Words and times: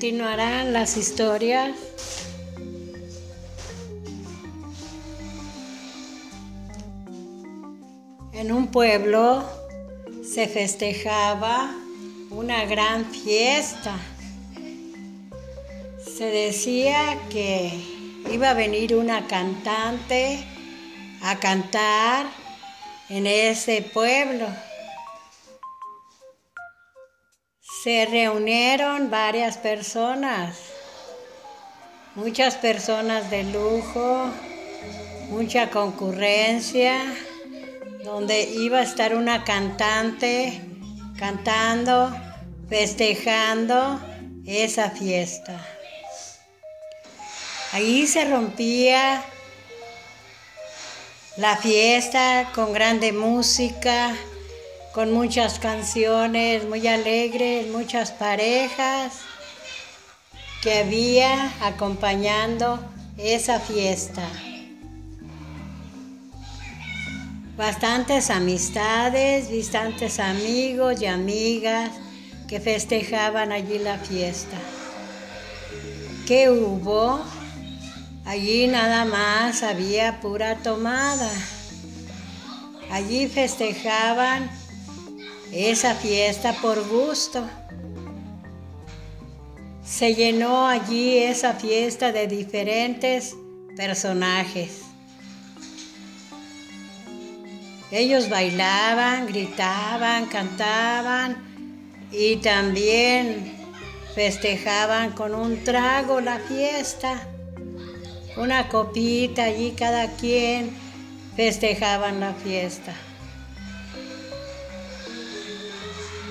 Continuarán 0.00 0.72
las 0.72 0.96
historias. 0.96 1.72
En 8.32 8.52
un 8.52 8.68
pueblo 8.68 9.42
se 10.22 10.46
festejaba 10.46 11.74
una 12.30 12.64
gran 12.66 13.06
fiesta. 13.06 13.96
Se 15.98 16.26
decía 16.26 17.18
que 17.28 17.72
iba 18.30 18.50
a 18.50 18.54
venir 18.54 18.94
una 18.94 19.26
cantante 19.26 20.44
a 21.22 21.40
cantar 21.40 22.26
en 23.08 23.26
ese 23.26 23.82
pueblo. 23.82 24.46
Se 27.82 28.06
reunieron 28.06 29.08
varias 29.08 29.56
personas, 29.56 30.56
muchas 32.16 32.56
personas 32.56 33.30
de 33.30 33.44
lujo, 33.44 34.32
mucha 35.28 35.70
concurrencia, 35.70 37.00
donde 38.02 38.42
iba 38.42 38.78
a 38.78 38.82
estar 38.82 39.14
una 39.14 39.44
cantante 39.44 40.60
cantando, 41.16 42.12
festejando 42.68 44.00
esa 44.44 44.90
fiesta. 44.90 45.64
Ahí 47.72 48.08
se 48.08 48.24
rompía 48.24 49.22
la 51.36 51.56
fiesta 51.56 52.50
con 52.54 52.72
grande 52.72 53.12
música, 53.12 54.16
con 54.98 55.12
muchas 55.12 55.60
canciones 55.60 56.68
muy 56.68 56.84
alegres, 56.88 57.68
muchas 57.68 58.10
parejas 58.10 59.20
que 60.60 60.80
había 60.80 61.52
acompañando 61.64 62.80
esa 63.16 63.60
fiesta. 63.60 64.28
Bastantes 67.56 68.28
amistades, 68.28 69.56
bastantes 69.56 70.18
amigos 70.18 71.00
y 71.00 71.06
amigas 71.06 71.92
que 72.48 72.58
festejaban 72.58 73.52
allí 73.52 73.78
la 73.78 73.98
fiesta. 73.98 74.58
¿Qué 76.26 76.50
hubo? 76.50 77.20
Allí 78.24 78.66
nada 78.66 79.04
más 79.04 79.62
había 79.62 80.18
pura 80.18 80.56
tomada. 80.56 81.30
Allí 82.90 83.28
festejaban 83.28 84.50
esa 85.52 85.94
fiesta 85.94 86.52
por 86.60 86.86
gusto. 86.88 87.42
Se 89.84 90.14
llenó 90.14 90.66
allí 90.66 91.18
esa 91.18 91.54
fiesta 91.54 92.12
de 92.12 92.26
diferentes 92.26 93.34
personajes. 93.76 94.82
Ellos 97.90 98.28
bailaban, 98.28 99.26
gritaban, 99.26 100.26
cantaban 100.26 101.36
y 102.12 102.36
también 102.36 103.56
festejaban 104.14 105.12
con 105.12 105.34
un 105.34 105.64
trago 105.64 106.20
la 106.20 106.38
fiesta 106.38 107.26
una 108.38 108.68
copita 108.68 109.44
allí 109.44 109.72
cada 109.72 110.12
quien 110.12 110.70
festejaban 111.34 112.20
la 112.20 112.34
fiesta. 112.34 112.94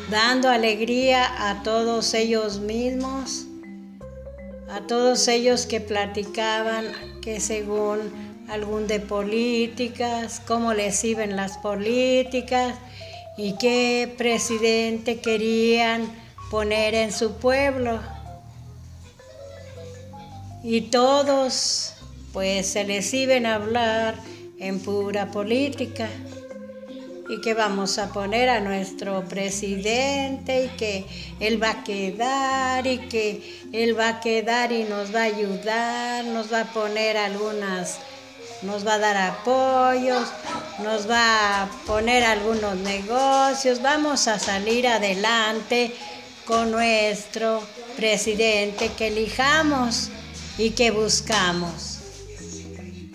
Dando 0.10 0.48
alegría 0.48 1.50
a 1.50 1.64
todos 1.64 2.14
ellos 2.14 2.60
mismos, 2.60 3.46
a 4.70 4.80
todos 4.88 5.28
ellos 5.28 5.66
que 5.66 5.82
platicaban 5.82 6.86
que 7.22 7.42
según 7.42 8.00
algún 8.48 8.88
de 8.88 9.02
políticas, 9.02 10.42
cómo 10.48 10.74
les 10.74 11.04
iban 11.04 11.36
las 11.36 11.58
políticas 11.58 12.76
y 13.38 13.58
qué 13.58 14.14
presidente 14.18 15.20
querían 15.20 16.10
poner 16.50 16.96
en 16.96 17.12
su 17.12 17.34
pueblo. 17.34 18.00
Y 20.64 20.84
todos 20.84 21.96
pues 22.32 22.66
se 22.66 22.86
les 22.86 23.14
iban 23.14 23.46
a 23.46 23.56
hablar 23.56 24.16
en 24.58 24.80
pura 24.80 25.32
política 25.32 26.08
y 27.30 27.42
que 27.42 27.54
vamos 27.54 27.98
a 27.98 28.10
poner 28.10 28.50
a 28.50 28.62
nuestro 28.62 29.26
presidente 29.26 30.66
y 30.66 30.78
que 30.78 31.06
él 31.40 31.62
va 31.62 31.72
a 31.72 31.84
quedar 31.84 32.88
y 32.88 33.00
que 33.10 33.62
él 33.74 33.98
va 33.98 34.10
a 34.10 34.20
quedar 34.20 34.72
y 34.72 34.84
nos 34.84 35.14
va 35.14 35.22
a 35.22 35.24
ayudar, 35.24 36.26
nos 36.26 36.52
va 36.52 36.62
a 36.62 36.74
poner 36.74 37.18
algunas, 37.18 38.00
nos 38.62 38.88
va 38.88 38.94
a 38.94 39.00
dar 39.00 39.18
apoyos, 39.18 40.30
nos 40.84 41.10
va 41.10 41.64
a 41.64 41.70
poner 41.86 42.24
algunos 42.24 42.78
negocios, 42.78 43.82
vamos 43.82 44.28
a 44.28 44.40
salir 44.40 44.88
adelante 44.88 45.94
con 46.46 46.72
nuestro 46.72 47.62
presidente 47.98 48.90
que 48.98 49.08
elijamos 49.08 50.10
y 50.58 50.70
que 50.72 50.92
buscamos. 50.92 52.00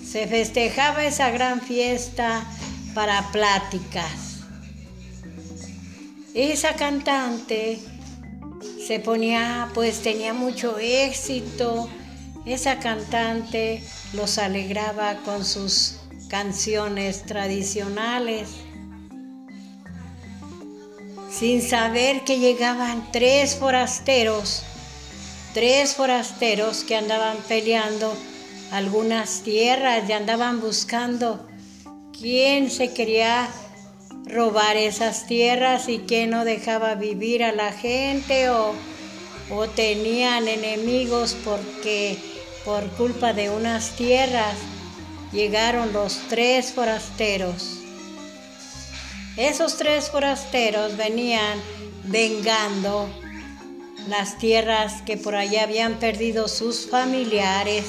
Se 0.05 0.27
festejaba 0.27 1.05
esa 1.07 1.31
gran 1.31 1.63
fiesta 1.63 2.45
para 2.95 3.31
pláticas. 3.33 4.41
Esa 6.35 6.75
cantante 6.77 7.79
se 8.87 8.99
ponía, 9.01 9.71
pues 9.75 10.03
tenía 10.03 10.33
mucho 10.33 10.79
éxito. 10.79 11.89
Esa 12.47 12.79
cantante 12.79 13.83
los 14.15 14.39
alegraba 14.39 15.17
con 15.25 15.45
sus 15.45 15.97
canciones 16.29 17.25
tradicionales. 17.25 18.49
Sin 21.31 21.63
saber 21.63 22.25
que 22.25 22.39
llegaban 22.39 23.11
tres 23.13 23.57
forasteros, 23.57 24.63
tres 25.55 25.95
forasteros 25.95 26.83
que 26.85 26.97
andaban 26.97 27.37
peleando 27.49 28.15
algunas 28.71 29.43
tierras 29.43 30.09
y 30.09 30.13
andaban 30.13 30.61
buscando 30.61 31.47
quién 32.23 32.71
se 32.71 32.95
quería 32.95 33.49
robar 34.27 34.77
esas 34.77 35.27
tierras 35.27 35.89
y 35.89 35.99
quién 35.99 36.31
no 36.31 36.45
dejaba 36.45 36.95
vivir 36.95 37.43
a 37.43 37.51
la 37.51 37.73
gente 37.73 38.49
o, 38.49 38.75
o 39.51 39.69
tenían 39.69 40.47
enemigos 40.47 41.37
porque 41.45 42.17
por 42.65 42.89
culpa 42.91 43.33
de 43.33 43.51
unas 43.51 43.97
tierras 43.97 44.55
llegaron 45.33 45.93
los 45.93 46.21
tres 46.29 46.73
forasteros. 46.73 47.81
Esos 49.37 49.77
tres 49.77 50.09
forasteros 50.09 50.97
venían 50.97 51.59
vengando 52.05 53.13
las 54.09 54.39
tierras 54.39 55.03
que 55.03 55.17
por 55.17 55.35
allá 55.35 55.65
habían 55.65 55.95
perdido 55.95 56.47
sus 56.47 56.89
familiares 56.89 57.85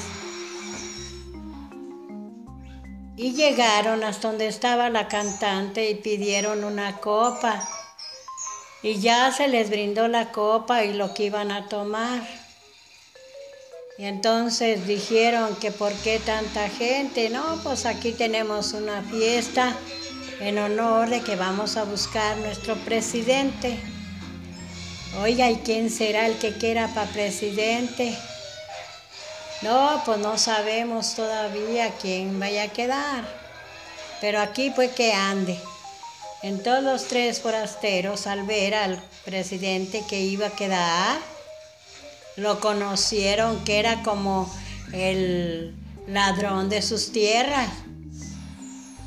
y 3.16 3.34
llegaron 3.34 4.04
hasta 4.04 4.30
donde 4.30 4.48
estaba 4.48 4.90
la 4.90 5.08
cantante 5.08 5.90
y 5.90 5.96
pidieron 5.96 6.64
una 6.64 6.98
copa. 6.98 7.68
Y 8.82 9.00
ya 9.00 9.32
se 9.32 9.48
les 9.48 9.70
brindó 9.70 10.08
la 10.08 10.32
copa 10.32 10.84
y 10.84 10.94
lo 10.94 11.14
que 11.14 11.26
iban 11.26 11.52
a 11.52 11.70
tomar. 11.70 12.22
Y 13.98 14.06
entonces 14.06 14.88
dijeron 14.88 15.56
que 15.58 15.72
por 15.72 15.94
qué 15.94 16.20
tanta 16.20 16.68
gente. 16.70 17.30
No, 17.30 17.60
pues 17.64 17.86
aquí 17.86 18.12
tenemos 18.12 18.74
una 18.74 19.02
fiesta 19.04 19.76
en 20.40 20.58
honor 20.58 21.10
de 21.10 21.22
que 21.22 21.36
vamos 21.36 21.78
a 21.78 21.84
buscar 21.84 22.36
nuestro 22.38 22.76
presidente. 22.78 23.78
Oiga, 25.22 25.50
¿y 25.52 25.58
quién 25.58 25.92
será 25.92 26.26
el 26.26 26.38
que 26.40 26.54
quiera 26.54 26.88
para 26.88 27.10
presidente? 27.12 28.18
No, 29.64 30.02
pues 30.04 30.20
no 30.20 30.38
sabemos 30.38 31.16
todavía 31.16 31.94
quién 32.02 32.38
vaya 32.38 32.64
a 32.64 32.68
quedar. 32.68 33.24
Pero 34.20 34.42
aquí 34.42 34.72
pues 34.72 34.92
que 34.92 35.14
ande. 35.14 35.58
En 36.42 36.62
todos 36.62 36.84
los 36.84 37.08
tres 37.08 37.40
forasteros, 37.40 38.28
al 38.28 38.44
ver 38.44 38.76
al 38.76 39.02
presidente 39.24 40.04
que 40.10 40.20
iba 40.20 40.48
a 40.48 40.50
quedar, 40.50 41.18
lo 42.36 42.60
conocieron 42.60 43.64
que 43.64 43.80
era 43.80 44.04
como 44.04 44.54
el 44.92 45.74
ladrón 46.08 46.68
de 46.68 46.82
sus 46.82 47.14
tierras. 47.14 47.70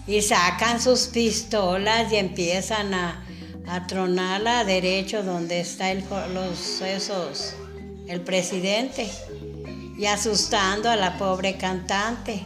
Y 0.06 0.22
sacan 0.22 0.80
sus 0.80 1.08
pistolas 1.08 2.10
y 2.10 2.16
empiezan 2.16 2.94
a, 2.94 3.26
a 3.68 3.86
tronarla 3.86 4.64
derecho 4.64 5.22
donde 5.22 5.60
está 5.60 5.90
el, 5.90 6.02
los, 6.32 6.80
esos, 6.80 7.54
el 8.08 8.22
presidente 8.22 9.10
y 9.98 10.06
asustando 10.06 10.90
a 10.90 10.96
la 10.96 11.18
pobre 11.18 11.56
cantante. 11.56 12.44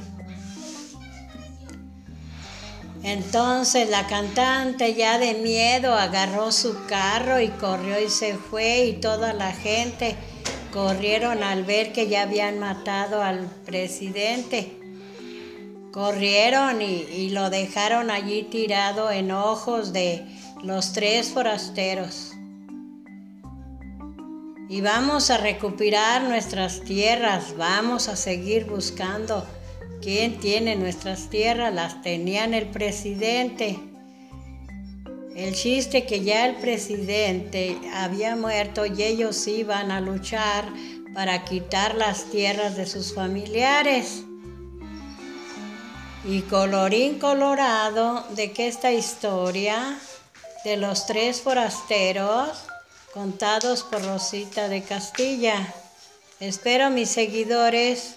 Entonces 3.02 3.88
la 3.88 4.06
cantante 4.06 4.94
ya 4.94 5.19
de 5.19 5.35
miedo 5.35 5.94
agarró 5.94 6.52
su 6.52 6.85
carro 6.87 7.41
y 7.41 7.49
corrió 7.49 7.99
y 7.99 8.11
se 8.11 8.35
fue 8.35 8.85
y 8.85 8.93
toda 8.94 9.32
la 9.32 9.52
gente 9.52 10.17
corrieron 10.70 11.43
al 11.43 11.64
ver 11.64 11.93
que 11.93 12.08
ya 12.08 12.23
habían 12.23 12.58
matado 12.58 13.23
al 13.23 13.47
presidente. 13.64 14.76
Corrieron 15.93 16.82
y, 16.82 17.31
lo 17.31 17.50
dejaron 17.50 18.11
allí 18.11 18.44
tirado 18.44 19.11
en 19.11 19.32
ojos 19.32 19.93
de 19.93 20.25
los 20.62 20.93
tres 20.93 21.31
forasteros. 21.31 22.32
Y 24.70 24.82
vamos 24.82 25.31
a 25.31 25.37
recuperar 25.37 26.22
nuestras 26.22 26.82
tierras, 26.82 27.56
vamos 27.56 28.06
a 28.06 28.14
seguir 28.14 28.67
buscando 28.67 29.44
quién 30.00 30.38
tiene 30.38 30.76
nuestras 30.76 31.28
tierras, 31.28 31.75
las 31.75 32.02
tenían 32.02 32.55
el 32.55 32.69
presidente. 32.69 33.81
El 35.34 35.56
chiste 35.56 36.06
que 36.06 36.20
ya 36.20 36.46
el 36.46 36.55
presidente 36.55 37.81
había 37.93 38.37
muerto 38.37 38.87
y 38.87 39.02
ellos 39.02 39.44
iban 39.49 39.90
a 39.90 40.00
luchar 40.00 40.67
para 41.14 41.44
quitar 41.44 41.96
las 41.96 42.26
tierras 42.26 42.76
de 42.76 42.87
sus 42.87 43.12
familiares. 43.12 44.23
Y 46.25 46.43
colorín 46.43 47.19
colorado 47.19 48.25
de 48.37 48.52
que 48.52 48.69
esta 48.69 48.93
historia 48.93 49.99
de 50.64 50.76
los 50.76 51.06
tres 51.06 51.40
forasteros 51.40 52.69
contados 53.12 53.82
por 53.82 54.04
Rosita 54.04 54.68
de 54.68 54.82
Castilla. 54.82 55.74
Espero 56.38 56.86
a 56.86 56.90
mis 56.90 57.10
seguidores 57.10 58.16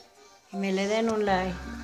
y 0.51 0.57
me 0.57 0.71
le 0.71 0.87
den 0.87 1.11
un 1.11 1.25
like. 1.25 1.82